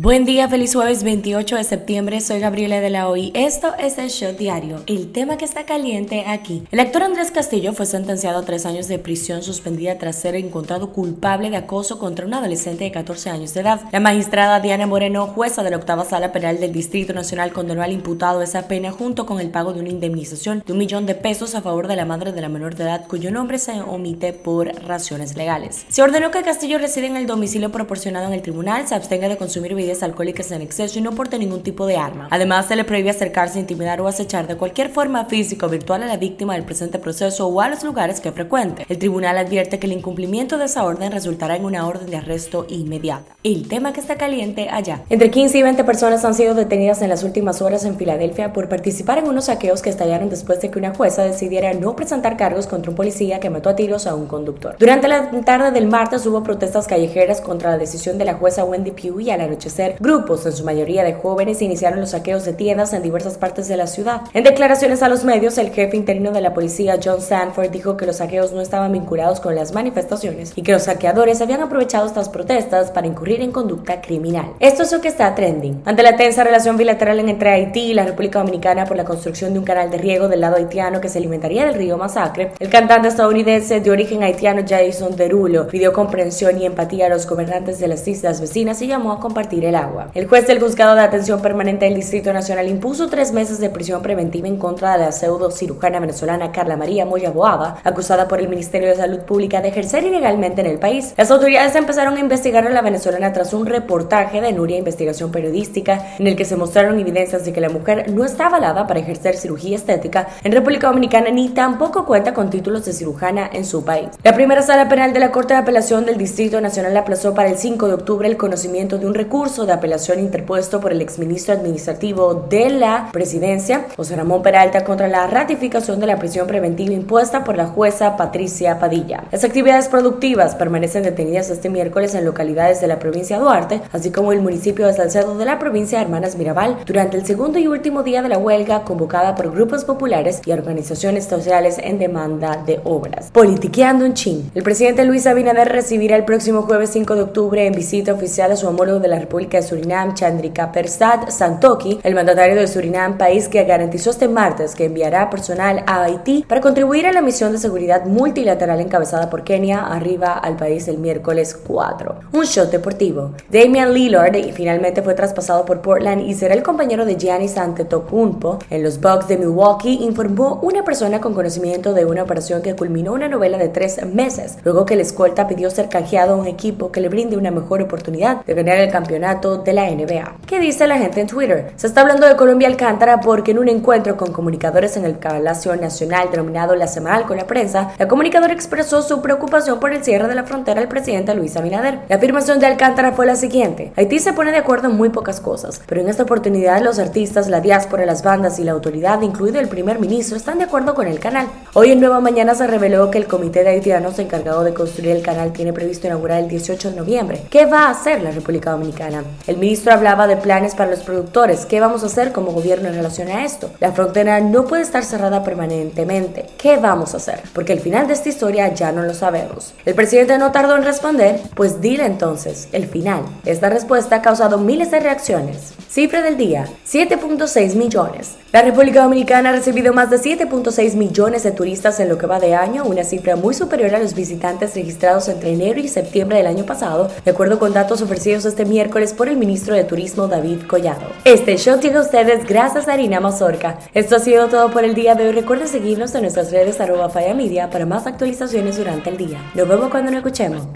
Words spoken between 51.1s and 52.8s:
decidiera no presentar cargos